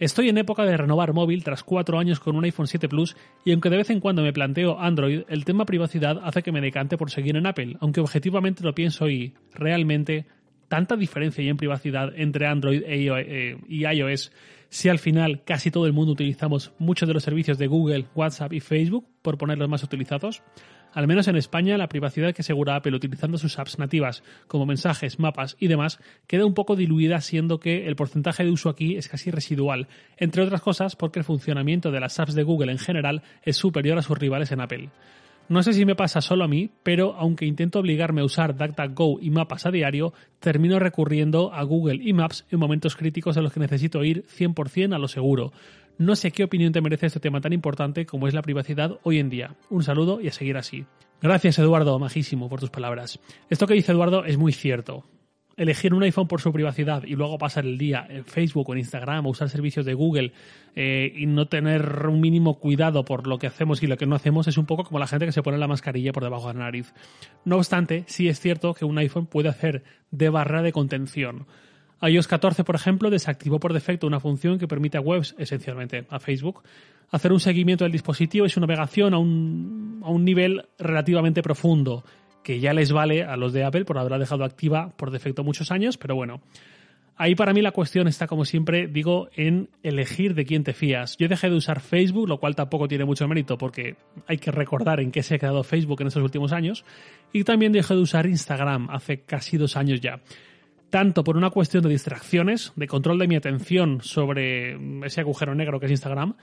Estoy 0.00 0.30
en 0.30 0.38
época 0.38 0.64
de 0.64 0.78
renovar 0.78 1.12
móvil 1.12 1.44
tras 1.44 1.62
cuatro 1.62 1.98
años 1.98 2.20
con 2.20 2.34
un 2.34 2.44
iPhone 2.44 2.66
7 2.66 2.88
Plus 2.88 3.14
y 3.44 3.52
aunque 3.52 3.68
de 3.68 3.76
vez 3.76 3.90
en 3.90 4.00
cuando 4.00 4.22
me 4.22 4.32
planteo 4.32 4.80
Android, 4.80 5.24
el 5.28 5.44
tema 5.44 5.66
privacidad 5.66 6.22
hace 6.24 6.42
que 6.42 6.52
me 6.52 6.62
decante 6.62 6.96
por 6.96 7.10
seguir 7.10 7.36
en 7.36 7.46
Apple, 7.46 7.76
aunque 7.80 8.00
objetivamente 8.00 8.64
lo 8.64 8.74
pienso 8.74 9.10
y 9.10 9.34
realmente 9.52 10.24
tanta 10.68 10.96
diferencia 10.96 11.42
hay 11.42 11.50
en 11.50 11.58
privacidad 11.58 12.14
entre 12.16 12.46
Android 12.46 12.82
e 12.86 13.08
eh, 13.08 13.58
y 13.68 13.84
iOS 13.84 14.32
si 14.70 14.88
al 14.88 14.98
final 14.98 15.42
casi 15.44 15.70
todo 15.70 15.84
el 15.84 15.92
mundo 15.92 16.12
utilizamos 16.12 16.72
muchos 16.78 17.06
de 17.06 17.12
los 17.12 17.24
servicios 17.24 17.58
de 17.58 17.66
Google, 17.66 18.06
WhatsApp 18.14 18.54
y 18.54 18.60
Facebook, 18.60 19.06
por 19.20 19.36
poner 19.36 19.58
los 19.58 19.68
más 19.68 19.82
utilizados? 19.82 20.42
Al 20.92 21.06
menos 21.06 21.28
en 21.28 21.36
España, 21.36 21.78
la 21.78 21.88
privacidad 21.88 22.34
que 22.34 22.42
asegura 22.42 22.74
Apple 22.74 22.96
utilizando 22.96 23.38
sus 23.38 23.58
apps 23.58 23.78
nativas 23.78 24.22
como 24.48 24.66
mensajes, 24.66 25.18
mapas 25.18 25.56
y 25.60 25.68
demás 25.68 26.00
queda 26.26 26.44
un 26.44 26.54
poco 26.54 26.74
diluida, 26.74 27.20
siendo 27.20 27.60
que 27.60 27.86
el 27.86 27.96
porcentaje 27.96 28.44
de 28.44 28.50
uso 28.50 28.68
aquí 28.68 28.96
es 28.96 29.08
casi 29.08 29.30
residual, 29.30 29.86
entre 30.16 30.42
otras 30.42 30.62
cosas 30.62 30.96
porque 30.96 31.20
el 31.20 31.24
funcionamiento 31.24 31.90
de 31.90 32.00
las 32.00 32.18
apps 32.18 32.34
de 32.34 32.42
Google 32.42 32.72
en 32.72 32.78
general 32.78 33.22
es 33.42 33.56
superior 33.56 33.98
a 33.98 34.02
sus 34.02 34.18
rivales 34.18 34.50
en 34.50 34.60
Apple. 34.60 34.90
No 35.50 35.64
sé 35.64 35.72
si 35.72 35.84
me 35.84 35.96
pasa 35.96 36.20
solo 36.20 36.44
a 36.44 36.48
mí, 36.48 36.70
pero 36.84 37.14
aunque 37.14 37.44
intento 37.44 37.80
obligarme 37.80 38.20
a 38.20 38.24
usar 38.24 38.56
DuckDuckGo 38.56 39.18
y 39.20 39.30
mapas 39.30 39.66
a 39.66 39.72
diario, 39.72 40.12
termino 40.38 40.78
recurriendo 40.78 41.52
a 41.52 41.64
Google 41.64 41.98
y 42.00 42.12
Maps 42.12 42.46
en 42.52 42.60
momentos 42.60 42.94
críticos 42.94 43.36
en 43.36 43.42
los 43.42 43.52
que 43.52 43.58
necesito 43.58 44.04
ir 44.04 44.24
100% 44.26 44.94
a 44.94 44.98
lo 44.98 45.08
seguro. 45.08 45.52
No 45.98 46.16
sé 46.16 46.30
qué 46.30 46.44
opinión 46.44 46.72
te 46.72 46.80
merece 46.80 47.06
este 47.06 47.20
tema 47.20 47.40
tan 47.40 47.52
importante 47.52 48.06
como 48.06 48.26
es 48.26 48.34
la 48.34 48.42
privacidad 48.42 48.98
hoy 49.02 49.18
en 49.18 49.30
día. 49.30 49.56
Un 49.68 49.82
saludo 49.82 50.20
y 50.20 50.28
a 50.28 50.32
seguir 50.32 50.56
así. 50.56 50.86
Gracias 51.22 51.58
Eduardo, 51.58 51.98
majísimo, 51.98 52.48
por 52.48 52.60
tus 52.60 52.70
palabras. 52.70 53.20
Esto 53.50 53.66
que 53.66 53.74
dice 53.74 53.92
Eduardo 53.92 54.24
es 54.24 54.38
muy 54.38 54.52
cierto. 54.52 55.04
Elegir 55.56 55.92
un 55.92 56.02
iPhone 56.02 56.26
por 56.26 56.40
su 56.40 56.50
privacidad 56.50 57.04
y 57.04 57.16
luego 57.16 57.36
pasar 57.36 57.66
el 57.66 57.76
día 57.76 58.06
en 58.08 58.24
Facebook 58.24 58.70
o 58.70 58.72
en 58.72 58.78
Instagram 58.78 59.26
o 59.26 59.30
usar 59.30 59.50
servicios 59.50 59.84
de 59.84 59.92
Google 59.92 60.32
eh, 60.74 61.12
y 61.14 61.26
no 61.26 61.48
tener 61.48 62.06
un 62.06 62.18
mínimo 62.18 62.58
cuidado 62.58 63.04
por 63.04 63.26
lo 63.26 63.38
que 63.38 63.46
hacemos 63.46 63.82
y 63.82 63.86
lo 63.86 63.98
que 63.98 64.06
no 64.06 64.16
hacemos 64.16 64.48
es 64.48 64.56
un 64.56 64.64
poco 64.64 64.84
como 64.84 64.98
la 64.98 65.06
gente 65.06 65.26
que 65.26 65.32
se 65.32 65.42
pone 65.42 65.58
la 65.58 65.68
mascarilla 65.68 66.12
por 66.12 66.24
debajo 66.24 66.48
de 66.48 66.54
la 66.54 66.60
nariz. 66.60 66.94
No 67.44 67.56
obstante, 67.56 68.04
sí 68.06 68.28
es 68.28 68.40
cierto 68.40 68.72
que 68.72 68.86
un 68.86 68.96
iPhone 68.96 69.26
puede 69.26 69.50
hacer 69.50 69.84
de 70.10 70.30
barra 70.30 70.62
de 70.62 70.72
contención 70.72 71.46
iOS 72.02 72.28
14, 72.28 72.64
por 72.64 72.74
ejemplo, 72.74 73.10
desactivó 73.10 73.60
por 73.60 73.72
defecto 73.72 74.06
una 74.06 74.20
función 74.20 74.58
que 74.58 74.66
permite 74.66 74.98
a 74.98 75.00
webs, 75.00 75.34
esencialmente 75.38 76.06
a 76.08 76.18
Facebook, 76.18 76.62
hacer 77.10 77.32
un 77.32 77.40
seguimiento 77.40 77.84
del 77.84 77.92
dispositivo 77.92 78.46
y 78.46 78.50
su 78.50 78.60
navegación 78.60 79.14
a 79.14 79.18
un, 79.18 80.00
a 80.04 80.10
un 80.10 80.24
nivel 80.24 80.66
relativamente 80.78 81.42
profundo, 81.42 82.04
que 82.42 82.60
ya 82.60 82.72
les 82.72 82.92
vale 82.92 83.24
a 83.24 83.36
los 83.36 83.52
de 83.52 83.64
Apple 83.64 83.84
por 83.84 83.98
haberla 83.98 84.18
dejado 84.18 84.44
activa 84.44 84.94
por 84.96 85.10
defecto 85.10 85.44
muchos 85.44 85.70
años, 85.70 85.98
pero 85.98 86.14
bueno. 86.14 86.40
Ahí 87.16 87.34
para 87.34 87.52
mí 87.52 87.60
la 87.60 87.72
cuestión 87.72 88.08
está, 88.08 88.26
como 88.26 88.46
siempre, 88.46 88.86
digo, 88.86 89.28
en 89.36 89.68
elegir 89.82 90.34
de 90.34 90.46
quién 90.46 90.64
te 90.64 90.72
fías. 90.72 91.18
Yo 91.18 91.28
dejé 91.28 91.50
de 91.50 91.56
usar 91.56 91.80
Facebook, 91.80 92.26
lo 92.26 92.40
cual 92.40 92.56
tampoco 92.56 92.88
tiene 92.88 93.04
mucho 93.04 93.28
mérito 93.28 93.58
porque 93.58 93.96
hay 94.26 94.38
que 94.38 94.50
recordar 94.50 95.00
en 95.00 95.10
qué 95.10 95.22
se 95.22 95.34
ha 95.34 95.38
quedado 95.38 95.62
Facebook 95.62 96.00
en 96.00 96.06
estos 96.06 96.22
últimos 96.22 96.50
años. 96.52 96.82
Y 97.30 97.44
también 97.44 97.72
dejé 97.72 97.92
de 97.92 98.00
usar 98.00 98.24
Instagram 98.24 98.88
hace 98.88 99.20
casi 99.20 99.58
dos 99.58 99.76
años 99.76 100.00
ya 100.00 100.22
tanto 100.90 101.24
por 101.24 101.36
una 101.36 101.50
cuestión 101.50 101.82
de 101.82 101.88
distracciones, 101.88 102.72
de 102.76 102.86
control 102.86 103.18
de 103.18 103.28
mi 103.28 103.36
atención 103.36 104.00
sobre 104.02 104.76
ese 105.06 105.20
agujero 105.20 105.54
negro 105.54 105.80
que 105.80 105.86
es 105.86 105.92
Instagram, 105.92 106.34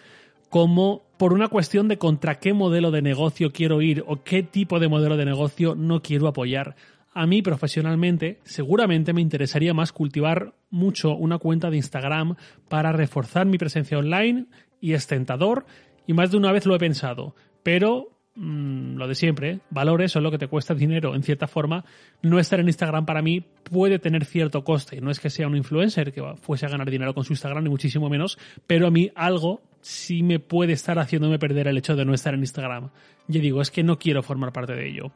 como 0.49 1.03
por 1.17 1.33
una 1.33 1.49
cuestión 1.49 1.87
de 1.87 1.97
contra 1.97 2.39
qué 2.39 2.53
modelo 2.53 2.91
de 2.91 3.01
negocio 3.01 3.51
quiero 3.51 3.81
ir 3.81 4.03
o 4.07 4.23
qué 4.23 4.43
tipo 4.43 4.79
de 4.79 4.87
modelo 4.87 5.17
de 5.17 5.25
negocio 5.25 5.75
no 5.75 6.01
quiero 6.01 6.27
apoyar. 6.27 6.75
A 7.13 7.25
mí 7.25 7.41
profesionalmente 7.41 8.39
seguramente 8.43 9.11
me 9.11 9.21
interesaría 9.21 9.73
más 9.73 9.91
cultivar 9.91 10.53
mucho 10.69 11.15
una 11.15 11.37
cuenta 11.37 11.69
de 11.69 11.77
Instagram 11.77 12.35
para 12.69 12.91
reforzar 12.91 13.45
mi 13.45 13.57
presencia 13.57 13.97
online 13.97 14.45
y 14.79 14.93
es 14.93 15.07
tentador 15.07 15.65
y 16.05 16.13
más 16.13 16.31
de 16.31 16.37
una 16.37 16.51
vez 16.51 16.65
lo 16.65 16.75
he 16.75 16.79
pensado, 16.79 17.35
pero 17.63 18.16
Mm, 18.39 18.97
lo 18.97 19.07
de 19.07 19.15
siempre, 19.15 19.61
valores 19.71 20.11
son 20.11 20.21
lo 20.21 20.29
que 20.29 20.37
te 20.37 20.47
cuesta 20.47 20.75
dinero. 20.75 21.15
En 21.15 21.23
cierta 21.23 21.47
forma, 21.47 21.83
no 22.21 22.37
estar 22.37 22.59
en 22.59 22.67
Instagram 22.67 23.03
para 23.03 23.23
mí 23.23 23.43
puede 23.63 23.97
tener 23.97 24.25
cierto 24.25 24.63
coste. 24.63 25.01
No 25.01 25.09
es 25.09 25.19
que 25.19 25.31
sea 25.31 25.47
un 25.47 25.57
influencer 25.57 26.13
que 26.13 26.21
fuese 26.39 26.67
a 26.67 26.69
ganar 26.69 26.91
dinero 26.91 27.15
con 27.15 27.23
su 27.23 27.33
Instagram, 27.33 27.63
ni 27.63 27.71
muchísimo 27.71 28.09
menos, 28.09 28.37
pero 28.67 28.85
a 28.85 28.91
mí 28.91 29.09
algo 29.15 29.63
sí 29.81 30.21
me 30.21 30.39
puede 30.39 30.73
estar 30.73 30.99
haciéndome 30.99 31.39
perder 31.39 31.67
el 31.67 31.79
hecho 31.79 31.95
de 31.95 32.05
no 32.05 32.13
estar 32.13 32.35
en 32.35 32.41
Instagram. 32.41 32.91
Yo 33.27 33.41
digo, 33.41 33.59
es 33.59 33.71
que 33.71 33.81
no 33.81 33.97
quiero 33.97 34.21
formar 34.21 34.53
parte 34.53 34.73
de 34.73 34.87
ello. 34.87 35.11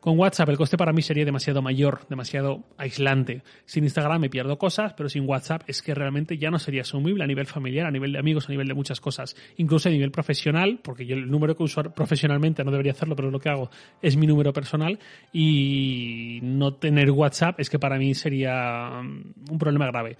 Con 0.00 0.18
WhatsApp 0.18 0.48
el 0.48 0.56
coste 0.56 0.78
para 0.78 0.94
mí 0.94 1.02
sería 1.02 1.26
demasiado 1.26 1.60
mayor, 1.60 2.00
demasiado 2.08 2.64
aislante. 2.78 3.42
Sin 3.66 3.84
Instagram 3.84 4.22
me 4.22 4.30
pierdo 4.30 4.56
cosas, 4.56 4.94
pero 4.94 5.10
sin 5.10 5.28
WhatsApp 5.28 5.62
es 5.66 5.82
que 5.82 5.94
realmente 5.94 6.38
ya 6.38 6.50
no 6.50 6.58
sería 6.58 6.80
asumible 6.80 7.22
a 7.22 7.26
nivel 7.26 7.46
familiar, 7.46 7.86
a 7.86 7.90
nivel 7.90 8.12
de 8.12 8.18
amigos, 8.18 8.48
a 8.48 8.52
nivel 8.52 8.66
de 8.66 8.72
muchas 8.72 8.98
cosas. 8.98 9.36
Incluso 9.58 9.90
a 9.90 9.92
nivel 9.92 10.10
profesional, 10.10 10.80
porque 10.82 11.04
yo 11.04 11.14
el 11.16 11.30
número 11.30 11.54
que 11.54 11.64
uso 11.64 11.82
profesionalmente 11.82 12.64
no 12.64 12.70
debería 12.70 12.92
hacerlo, 12.92 13.14
pero 13.14 13.30
lo 13.30 13.38
que 13.38 13.50
hago 13.50 13.70
es 14.00 14.16
mi 14.16 14.26
número 14.26 14.54
personal 14.54 14.98
y 15.34 16.40
no 16.42 16.72
tener 16.74 17.10
WhatsApp 17.10 17.60
es 17.60 17.68
que 17.68 17.78
para 17.78 17.98
mí 17.98 18.14
sería 18.14 19.02
mm, 19.02 19.50
un 19.50 19.58
problema 19.58 19.86
grave. 19.86 20.16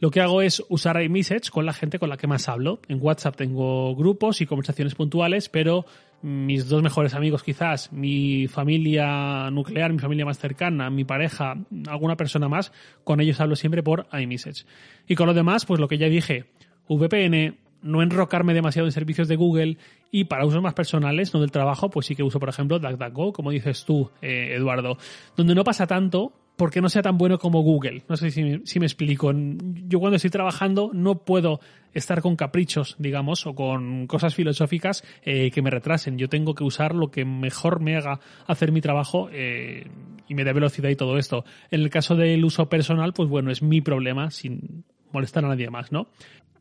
Lo 0.00 0.10
que 0.10 0.20
hago 0.20 0.42
es 0.42 0.62
usar 0.68 1.02
iMessage 1.02 1.50
con 1.50 1.66
la 1.66 1.72
gente 1.72 1.98
con 1.98 2.08
la 2.08 2.16
que 2.16 2.26
más 2.26 2.48
hablo. 2.48 2.80
En 2.88 2.98
WhatsApp 3.00 3.36
tengo 3.36 3.94
grupos 3.94 4.40
y 4.40 4.46
conversaciones 4.46 4.94
puntuales, 4.94 5.48
pero 5.48 5.86
mis 6.22 6.68
dos 6.68 6.82
mejores 6.82 7.14
amigos 7.14 7.42
quizás, 7.42 7.92
mi 7.92 8.48
familia 8.48 9.50
nuclear, 9.50 9.92
mi 9.92 9.98
familia 9.98 10.24
más 10.24 10.38
cercana, 10.38 10.88
mi 10.88 11.04
pareja, 11.04 11.54
alguna 11.86 12.16
persona 12.16 12.48
más, 12.48 12.72
con 13.04 13.20
ellos 13.20 13.40
hablo 13.40 13.56
siempre 13.56 13.82
por 13.82 14.06
iMessage. 14.12 14.64
Y 15.06 15.14
con 15.14 15.26
lo 15.26 15.34
demás, 15.34 15.66
pues 15.66 15.80
lo 15.80 15.88
que 15.88 15.98
ya 15.98 16.08
dije, 16.08 16.46
VPN, 16.88 17.58
no 17.82 18.02
enrocarme 18.02 18.54
demasiado 18.54 18.88
en 18.88 18.92
servicios 18.92 19.28
de 19.28 19.36
Google 19.36 19.76
y 20.10 20.24
para 20.24 20.46
usos 20.46 20.62
más 20.62 20.72
personales, 20.72 21.34
no 21.34 21.40
del 21.40 21.50
trabajo, 21.50 21.90
pues 21.90 22.06
sí 22.06 22.16
que 22.16 22.22
uso, 22.22 22.40
por 22.40 22.48
ejemplo, 22.48 22.78
DuckDuckGo, 22.78 23.32
como 23.32 23.50
dices 23.50 23.84
tú, 23.84 24.10
eh, 24.22 24.54
Eduardo, 24.56 24.96
donde 25.36 25.54
no 25.54 25.62
pasa 25.62 25.86
tanto 25.86 26.32
porque 26.56 26.80
no 26.80 26.88
sea 26.88 27.02
tan 27.02 27.18
bueno 27.18 27.38
como 27.38 27.62
Google. 27.62 28.02
No 28.08 28.16
sé 28.16 28.30
si 28.30 28.42
me, 28.42 28.60
si 28.64 28.78
explico. 28.78 29.32
Yo 29.32 29.98
cuando 29.98 30.16
estoy 30.16 30.30
trabajando 30.30 30.90
no 30.92 31.24
puedo 31.24 31.60
estar 31.92 32.20
con 32.20 32.36
caprichos, 32.36 32.96
digamos, 32.98 33.46
o 33.46 33.54
con 33.54 34.06
cosas 34.06 34.34
filosóficas 34.34 35.04
eh, 35.22 35.50
que 35.50 35.62
me 35.62 35.70
retrasen. 35.70 36.18
Yo 36.18 36.28
tengo 36.28 36.54
que 36.54 36.64
usar 36.64 36.94
lo 36.94 37.10
que 37.10 37.24
mejor 37.24 37.80
me 37.80 37.96
haga 37.96 38.20
hacer 38.46 38.72
mi 38.72 38.80
trabajo 38.80 39.28
eh, 39.32 39.86
y 40.28 40.34
me 40.34 40.44
dé 40.44 40.52
velocidad 40.52 40.90
y 40.90 40.96
todo 40.96 41.18
esto. 41.18 41.44
En 41.70 41.80
el 41.80 41.90
caso 41.90 42.14
del 42.14 42.44
uso 42.44 42.68
personal, 42.68 43.12
pues 43.12 43.28
bueno, 43.28 43.50
es 43.50 43.62
mi 43.62 43.80
problema 43.80 44.30
sin 44.30 44.84
molestar 45.12 45.44
a 45.44 45.48
nadie 45.48 45.70
más, 45.70 45.92
¿no? 45.92 46.08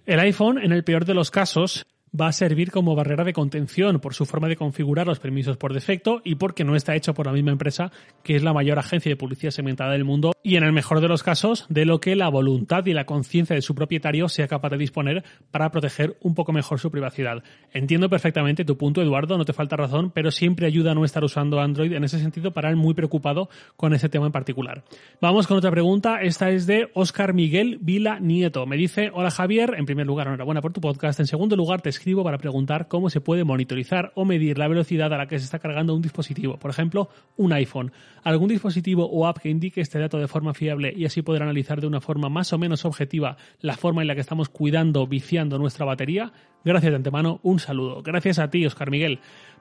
El 0.06 0.20
iPhone, 0.20 0.60
en 0.60 0.72
el 0.72 0.84
peor 0.84 1.06
de 1.06 1.14
los 1.14 1.32
casos, 1.32 1.86
va 2.20 2.27
a 2.27 2.34
servir 2.34 2.72
como 2.72 2.96
barrera 2.96 3.24
de 3.24 3.34
contención 3.34 4.00
por 4.00 4.13
su 4.13 4.25
forma 4.25 4.48
de 4.48 4.55
configurar 4.55 5.08
los 5.08 5.20
permisos 5.20 5.58
por 5.58 5.74
defecto 5.74 6.22
y 6.24 6.36
porque 6.36 6.63
no 6.63 6.75
está 6.75 6.96
hecho 6.96 7.13
por 7.13 7.25
la 7.25 7.34
misma 7.34 7.51
empresa 7.51 7.91
que 8.24 8.36
es 8.36 8.43
la 8.43 8.53
mayor 8.53 8.79
agencia 8.79 9.10
de 9.10 9.15
publicidad 9.15 9.51
segmentada 9.51 9.93
del 9.93 10.05
mundo 10.05 10.33
y 10.44 10.58
en 10.58 10.64
el 10.64 10.74
mejor 10.74 11.02
de 11.02 11.08
los 11.08 11.24
casos 11.24 11.66
de 11.70 11.86
lo 11.86 12.00
que 12.00 12.16
la 12.16 12.30
voluntad 12.30 12.86
y 12.86 12.94
la 12.94 13.06
conciencia 13.06 13.56
de 13.56 13.62
su 13.62 13.74
propietario 13.74 14.30
sea 14.30 14.48
capaz 14.48 14.70
de 14.70 14.78
disponer 14.78 15.24
para 15.50 15.72
proteger 15.72 16.18
un 16.22 16.36
poco 16.36 16.54
mejor 16.54 16.80
su 16.80 16.92
privacidad. 16.92 17.44
Entiendo 17.72 18.10
perfectamente 18.10 18.66
tu 18.66 18.78
punto, 18.78 19.02
Eduardo, 19.02 19.38
no 19.38 19.46
te 19.46 19.54
falta 19.54 19.76
razón, 19.76 20.12
pero 20.12 20.30
siempre 20.30 20.68
ayuda 20.68 20.92
a 20.92 20.96
no 20.96 21.06
estar 21.06 21.24
usando 21.24 21.60
Android 21.60 21.94
en 21.94 22.04
ese 22.04 22.20
sentido 22.20 22.52
para 22.52 22.70
ir 22.70 22.76
muy 22.76 22.94
preocupado 22.94 23.50
con 23.78 23.94
ese 23.94 24.10
tema 24.10 24.28
en 24.28 24.32
particular. 24.32 24.84
Vamos 25.22 25.48
con 25.48 25.58
otra 25.58 25.72
pregunta, 25.72 26.22
esta 26.22 26.52
es 26.52 26.68
de 26.68 26.90
Oscar 26.94 27.34
Miguel 27.34 27.80
Vila 27.82 28.20
Nieto. 28.20 28.66
Me 28.66 28.78
dice, 28.78 29.10
hola 29.14 29.32
Javier, 29.32 29.76
en 29.78 29.86
primer 29.86 30.06
lugar, 30.06 30.28
enhorabuena 30.28 30.62
por 30.62 30.74
tu 30.74 30.82
podcast, 30.82 31.20
en 31.20 31.28
segundo 31.28 31.56
lugar 31.56 31.82
te 31.82 31.92
dispositivo 31.94 32.24
para 32.24 32.38
preguntar 32.38 32.88
cómo 32.88 33.10
se 33.10 33.22
puede 33.22 33.44
monitorizar 33.44 34.12
o 34.16 34.26
medir 34.26 34.58
la 34.58 34.68
velocidad 34.68 35.14
a 35.14 35.18
la 35.18 35.28
que 35.28 35.40
se 35.40 35.46
está 35.46 35.60
cargando 35.60 35.96
un 35.96 36.02
dispositivo. 36.02 36.58
Por 36.58 36.72
ejemplo, 36.72 37.10
un 37.38 37.54
iPhone. 37.54 37.92
Algún 38.24 38.50
dispositivo 38.50 39.06
o 39.06 39.26
app 39.26 39.38
que 39.38 39.50
indique 39.50 39.82
este 39.82 40.00
dato 40.00 40.18
de 40.18 40.28
forma 40.34 40.54
fiable 40.54 40.94
y 40.96 41.06
así 41.06 41.22
poder 41.22 41.44
analizar 41.44 41.80
de 41.80 41.88
una 41.88 42.02
forma 42.02 42.28
más 42.28 42.52
o 42.52 42.58
menos 42.58 42.84
objetiva 42.84 43.38
la 43.62 43.78
forma 43.78 44.02
en 44.02 44.08
la 44.08 44.16
que 44.16 44.22
estamos 44.22 44.50
cuidando, 44.50 45.08
viciando 45.08 45.58
nuestra 45.58 45.86
batería. 45.86 46.34
Gracias 46.66 46.92
de 46.92 46.96
antemano, 46.98 47.40
un 47.44 47.60
saludo. 47.60 48.02
Gracias 48.02 48.40
a 48.40 48.50
ti, 48.50 48.66
Oscar 48.66 48.90
Miguel. 48.90 49.20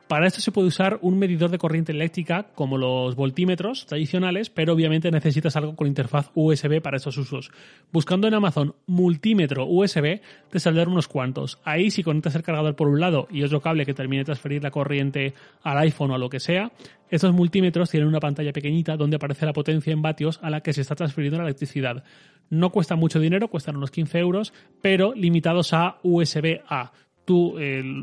Para 0.09 0.27
esto 0.27 0.41
se 0.43 0.53
puede 0.53 0.69
usar 0.69 0.99
un 1.01 1.19
medidor 1.19 1.51
de 1.51 1.57
corriente 1.57 1.93
eléctrica 1.93 2.49
como 2.55 2.77
los 2.77 3.17
voltímetros 3.17 3.87
tradicionales, 3.87 4.51
pero 4.51 4.75
obviamente 4.75 5.11
necesitas 5.11 5.57
algo 5.57 5.75
con 5.75 5.87
interfaz 5.87 6.31
USB 6.35 6.83
para 6.83 6.99
estos 6.99 7.17
usos. 7.17 7.51
Buscando 7.91 8.29
en 8.29 8.35
Amazon 8.35 8.75
multímetro 8.87 9.65
USB 9.65 10.21
te 10.51 10.61
saldrán 10.61 10.89
unos 10.89 11.09
cuantos. 11.09 11.59
Ahí 11.65 11.91
si 11.91 12.03
conectas 12.03 12.35
el 12.35 12.43
cargador 12.43 12.77
por 12.77 12.89
un 12.89 13.01
lado 13.01 13.27
y 13.31 13.43
otro 13.43 13.63
cable 13.63 13.87
que 13.87 13.95
termine 13.95 14.21
de 14.21 14.27
transferir 14.27 14.63
la 14.63 14.71
corriente 14.71 15.33
al 15.63 15.79
iPhone 15.79 16.11
o 16.11 16.15
a 16.15 16.19
lo 16.19 16.29
que 16.29 16.41
sea, 16.41 16.73
estos 17.09 17.33
multímetros 17.33 17.91
tienen 17.91 18.09
una 18.09 18.21
pantalla 18.21 18.53
pequeñita 18.53 18.97
donde 18.97 19.17
aparece 19.17 19.47
la 19.47 19.53
potencia 19.53 19.93
en 19.93 20.03
vatios 20.03 20.41
a 20.43 20.51
la 20.51 20.61
que 20.61 20.73
se 20.75 20.83
está 20.83 20.95
transfiriendo 20.95 21.39
la 21.39 21.45
electricidad. 21.45 22.05
No 22.51 22.71
cuesta 22.71 22.97
mucho 22.97 23.19
dinero, 23.19 23.49
cuestan 23.49 23.77
unos 23.77 23.91
15 23.91 24.19
euros, 24.19 24.53
pero 24.83 25.15
limitados 25.15 25.73
a 25.73 25.99
USB-A 26.03 26.93
tú, 27.25 27.57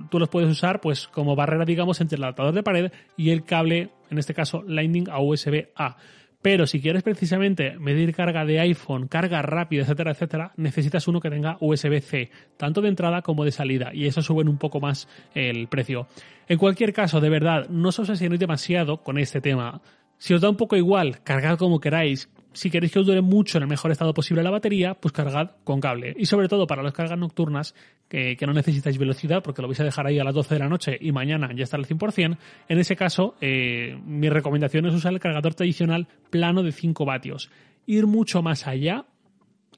tú 0.09 0.19
los 0.19 0.29
puedes 0.29 0.49
usar 0.49 0.81
pues 0.81 1.07
como 1.07 1.35
barrera, 1.35 1.65
digamos, 1.65 2.01
entre 2.01 2.17
el 2.17 2.23
adaptador 2.23 2.53
de 2.53 2.63
pared 2.63 2.91
y 3.17 3.31
el 3.31 3.43
cable, 3.43 3.89
en 4.09 4.17
este 4.17 4.33
caso 4.33 4.63
Lightning 4.67 5.09
a 5.09 5.21
USB-A. 5.21 5.97
Pero 6.41 6.65
si 6.67 6.79
quieres 6.79 7.03
precisamente 7.03 7.77
medir 7.79 8.15
carga 8.15 8.45
de 8.45 8.61
iPhone, 8.61 9.09
carga 9.09 9.41
rápida, 9.41 9.81
etcétera, 9.81 10.11
etcétera, 10.11 10.53
necesitas 10.55 11.05
uno 11.09 11.19
que 11.19 11.29
tenga 11.29 11.57
USB-C, 11.59 12.31
tanto 12.55 12.79
de 12.79 12.88
entrada 12.88 13.21
como 13.21 13.43
de 13.43 13.51
salida, 13.51 13.91
y 13.93 14.05
eso 14.05 14.21
sube 14.21 14.43
un 14.43 14.57
poco 14.57 14.79
más 14.79 15.09
el 15.35 15.67
precio. 15.67 16.07
En 16.47 16.57
cualquier 16.57 16.93
caso, 16.93 17.19
de 17.19 17.29
verdad, 17.29 17.67
no 17.67 17.89
os 17.89 17.99
obsesionéis 17.99 18.39
demasiado 18.39 19.03
con 19.03 19.17
este 19.17 19.41
tema. 19.41 19.81
Si 20.17 20.33
os 20.33 20.39
da 20.39 20.49
un 20.49 20.55
poco 20.55 20.77
igual, 20.77 21.21
cargad 21.23 21.57
como 21.57 21.81
queráis, 21.81 22.29
si 22.53 22.69
queréis 22.69 22.91
que 22.91 22.99
os 22.99 23.05
dure 23.05 23.21
mucho 23.21 23.57
en 23.57 23.63
el 23.63 23.69
mejor 23.69 23.91
estado 23.91 24.13
posible 24.13 24.43
la 24.43 24.49
batería, 24.49 24.95
pues 24.95 25.11
cargad 25.11 25.51
con 25.63 25.79
cable. 25.79 26.15
Y 26.17 26.25
sobre 26.25 26.47
todo 26.47 26.67
para 26.67 26.83
las 26.83 26.93
cargas 26.93 27.17
nocturnas, 27.17 27.75
que, 28.07 28.35
no 28.45 28.53
necesitáis 28.53 28.97
velocidad, 28.97 29.43
porque 29.43 29.61
lo 29.61 29.67
vais 29.67 29.79
a 29.79 29.83
dejar 29.83 30.07
ahí 30.07 30.19
a 30.19 30.23
las 30.23 30.33
12 30.33 30.55
de 30.55 30.59
la 30.59 30.67
noche 30.67 30.97
y 30.99 31.11
mañana 31.11 31.51
ya 31.55 31.63
está 31.63 31.77
al 31.77 31.85
100%, 31.85 32.37
en 32.67 32.79
ese 32.79 32.95
caso, 32.95 33.35
eh, 33.39 33.97
mi 34.03 34.29
recomendación 34.29 34.87
es 34.87 34.95
usar 34.95 35.13
el 35.13 35.19
cargador 35.19 35.53
tradicional 35.53 36.07
plano 36.29 36.63
de 36.63 36.71
5 36.71 37.05
vatios. 37.05 37.51
Ir 37.85 38.07
mucho 38.07 38.41
más 38.41 38.65
allá, 38.67 39.05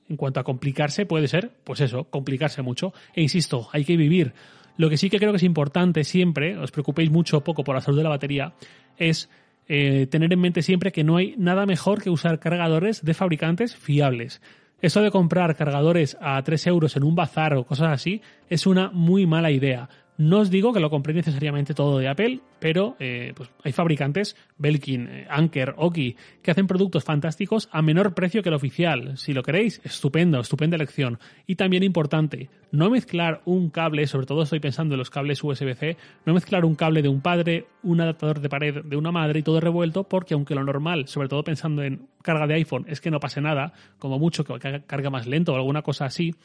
en 0.08 0.16
cuanto 0.16 0.40
a 0.40 0.44
complicarse, 0.44 1.06
puede 1.06 1.28
ser, 1.28 1.52
pues 1.64 1.82
eso, 1.82 2.06
complicarse 2.06 2.62
mucho. 2.62 2.94
E 3.14 3.22
insisto, 3.22 3.70
hay 3.74 3.84
que 3.84 3.98
vivir. 3.98 4.34
Lo 4.78 4.90
que 4.90 4.98
sí 4.98 5.10
que 5.10 5.20
creo 5.20 5.32
que 5.32 5.38
es 5.38 5.44
importante 5.44 6.04
siempre, 6.04 6.58
os 6.58 6.72
preocupéis 6.72 7.12
mucho 7.12 7.38
o 7.38 7.44
poco 7.44 7.64
por 7.64 7.76
la 7.76 7.82
salud 7.82 7.98
de 7.98 8.04
la 8.04 8.10
batería, 8.10 8.54
es 8.98 9.30
eh, 9.68 10.08
tener 10.08 10.34
en 10.34 10.40
mente 10.40 10.62
siempre 10.62 10.92
que 10.92 11.04
no 11.04 11.18
hay 11.18 11.36
nada 11.38 11.66
mejor 11.66 12.02
que 12.02 12.10
usar 12.10 12.40
cargadores 12.40 13.04
de 13.04 13.14
fabricantes 13.14 13.76
fiables. 13.76 14.42
Esto 14.82 15.02
de 15.02 15.12
comprar 15.12 15.56
cargadores 15.56 16.18
a 16.22 16.42
3 16.42 16.68
euros 16.68 16.96
en 16.96 17.04
un 17.04 17.16
bazar 17.16 17.54
o 17.54 17.66
cosas 17.66 17.90
así 17.90 18.22
es 18.50 18.66
una 18.66 18.90
muy 18.92 19.28
mala 19.28 19.52
idea. 19.52 19.90
No 20.22 20.38
os 20.38 20.52
digo 20.52 20.72
que 20.72 20.80
lo 20.80 20.92
compréis 20.92 21.16
necesariamente 21.16 21.74
todo 21.74 21.98
de 21.98 22.08
Apple, 22.08 22.42
pero 22.60 22.96
eh, 23.00 23.34
pues 23.36 23.50
hay 23.64 23.72
fabricantes, 23.72 24.36
Belkin, 24.60 25.08
eh, 25.08 25.28
Anker, 25.28 25.74
Oki, 25.78 26.16
que 26.44 26.52
hacen 26.52 26.68
productos 26.68 27.04
fantásticos 27.04 27.70
a 27.72 27.82
menor 27.82 28.14
precio 28.14 28.44
que 28.44 28.50
el 28.50 28.54
oficial. 28.54 29.18
Si 29.18 29.34
lo 29.34 29.42
queréis, 29.42 29.82
estupendo, 29.84 30.40
estupenda 30.40 30.76
elección. 30.76 31.18
Y 31.48 31.56
también 31.56 31.82
importante, 31.82 32.52
no 32.72 32.92
mezclar 32.92 33.42
un 33.46 33.72
cable, 33.72 34.06
sobre 34.06 34.28
todo 34.28 34.44
estoy 34.44 34.60
pensando 34.60 34.94
en 34.94 35.00
los 35.00 35.10
cables 35.10 35.44
USB-C, 35.44 35.98
no 36.28 36.36
mezclar 36.36 36.66
un 36.66 36.76
cable 36.76 37.02
de 37.02 37.10
un 37.10 37.22
padre, 37.22 37.66
un 37.82 38.00
adaptador 38.00 38.42
de 38.42 38.50
pared 38.50 38.84
de 38.84 38.98
una 38.98 39.12
madre 39.12 39.40
y 39.40 39.44
todo 39.44 39.60
revuelto, 39.60 40.04
porque 40.04 40.36
aunque 40.36 40.54
lo 40.54 40.64
normal, 40.64 41.08
sobre 41.08 41.30
todo 41.30 41.44
pensando 41.44 41.82
en 41.82 42.10
carga 42.22 42.46
de 42.46 42.54
iPhone, 42.54 42.86
es 42.88 43.02
que 43.02 43.10
no 43.10 43.20
pase 43.20 43.42
nada, 43.42 43.74
como 43.98 44.20
mucho 44.20 44.44
que 44.44 44.84
carga 44.86 45.10
más 45.10 45.26
lento 45.26 45.54
o 45.54 45.56
alguna 45.56 45.82
cosa 45.82 46.06
así, 46.06 46.36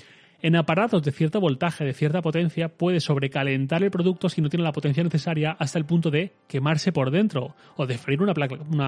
en 0.43 0.57
aparatos 0.57 1.02
de 1.02 1.12
cierto 1.12 1.40
voltaje, 1.40 1.85
de 1.85 1.93
cierta 1.93 2.23
potencia, 2.23 2.69
puede 2.69 3.00
sobrecalentar 3.00 3.83
el 3.83 3.90
producto 3.90 4.28
si 4.28 4.40
no 4.40 4.49
tiene 4.49 4.64
la 4.64 4.73
potencia 4.73 5.02
necesaria 5.02 5.57
hasta 5.59 5.78
el 5.78 5.87
punto 5.87 6.11
de 6.11 6.33
quemarse 6.47 6.93
por 6.93 7.11
dentro 7.11 7.55
o 7.76 7.87
de 7.87 7.99
freír 7.99 8.23
una 8.23 8.35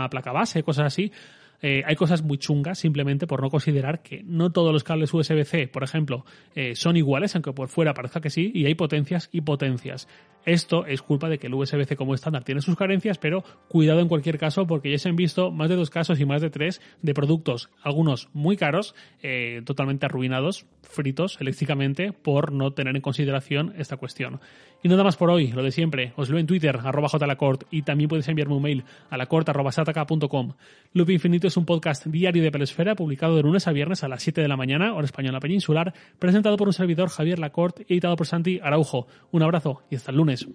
placa, 0.09 0.33
base, 0.33 0.63
cosas 0.63 0.87
así. 0.87 1.13
Eh, 1.61 1.83
hay 1.85 1.97
cosas 1.97 2.23
muy 2.23 2.39
chungas 2.39 2.79
simplemente 2.79 3.27
por 3.27 3.43
no 3.43 3.51
considerar 3.51 4.01
que 4.01 4.23
no 4.23 4.53
todos 4.53 4.73
los 4.73 4.85
cables 4.85 5.13
USB-C, 5.13 5.67
por 5.67 5.83
ejemplo, 5.83 6.25
eh, 6.55 6.77
son 6.77 6.97
iguales, 6.97 7.35
aunque 7.35 7.53
por 7.53 7.69
fuera 7.69 7.95
parezca 7.95 8.21
que 8.21 8.31
sí, 8.31 8.53
y 8.55 8.67
hay 8.67 8.77
potencias 8.77 9.29
y 9.33 9.41
potencias. 9.41 10.07
Esto 10.45 10.87
es 10.87 11.03
culpa 11.03 11.29
de 11.29 11.39
que 11.39 11.49
el 11.49 11.55
USB-C 11.55 11.97
como 11.97 12.15
estándar 12.15 12.45
tiene 12.45 12.61
sus 12.61 12.77
carencias, 12.77 13.19
pero 13.19 13.45
cuidado 13.69 14.01
en 14.01 14.09
cualquier 14.09 14.39
caso 14.39 14.67
porque 14.67 14.91
ya 14.91 14.99
se 14.99 15.09
han 15.09 15.17
visto 15.17 15.51
más 15.51 15.69
de 15.69 15.77
dos 15.77 15.91
casos 15.91 16.21
y 16.21 16.25
más 16.25 16.41
de 16.43 16.51
tres 16.51 16.81
de 17.03 17.15
productos, 17.15 17.71
algunos 17.83 18.29
muy 18.33 18.57
caros, 18.57 18.95
eh, 19.23 19.63
totalmente 19.65 20.07
arruinados, 20.07 20.67
fritos 20.83 21.39
eléctricamente 21.41 22.13
por 22.13 22.53
no 22.53 22.73
tener 22.73 22.97
en 22.97 23.03
consideración 23.03 23.75
esta 23.77 23.97
cuestión. 23.97 24.41
Y 24.81 24.89
nada 24.89 25.03
más 25.03 25.17
por 25.17 25.29
hoy, 25.29 25.49
lo 25.49 25.65
de 25.65 25.73
siempre. 25.73 26.13
Os 26.15 26.31
leo 26.31 26.39
en 26.39 26.47
Twitter, 26.47 26.79
arroba 26.85 27.09
jlacort, 27.09 27.65
y 27.71 27.83
también 27.83 28.09
podéis 28.09 28.29
enviarme 28.29 28.55
un 28.55 28.63
mail 28.63 28.85
a 29.11 29.17
lacort.sataka.com. 29.17 30.53
Loop 30.93 31.11
Infinito 31.11 31.49
es 31.49 31.57
un 31.57 31.65
podcast 31.65 32.07
diario 32.07 32.45
de 32.45 32.53
Pelesfera, 32.53 32.95
publicado 32.95 33.35
de 33.35 33.43
lunes 33.43 33.67
a 33.67 33.73
viernes 33.73 34.05
a 34.05 34.09
las 34.09 34.23
7 34.23 34.41
de 34.41 34.47
la 34.47 34.57
mañana, 34.57 34.95
hora 34.95 35.05
española 35.05 35.41
peninsular, 35.41 35.93
presentado 36.21 36.57
por 36.57 36.69
un 36.69 36.73
servidor 36.73 37.09
Javier 37.09 37.41
Lacort, 37.41 37.81
editado 37.91 38.15
por 38.15 38.29
Santi 38.29 38.61
Araujo. 38.63 39.09
Un 39.33 39.43
abrazo 39.43 39.83
y 39.91 39.97
hasta 39.97 40.13
el 40.13 40.17
lunes. 40.29 40.47